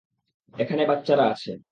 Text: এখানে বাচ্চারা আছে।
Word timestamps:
এখানে 0.53 0.83
বাচ্চারা 0.85 1.25
আছে। 1.27 1.51